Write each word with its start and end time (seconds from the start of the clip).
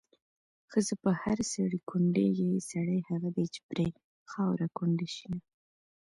ښځه 0.71 0.93
په 1.03 1.11
هر 1.21 1.37
سړي 1.53 1.79
کونډېږي، 1.89 2.49
سړی 2.71 2.99
هغه 3.09 3.29
دی 3.37 3.45
چې 3.53 3.59
پرې 3.69 3.87
خاوره 4.31 4.67
کونډه 4.77 5.07
شېنه 5.15 5.39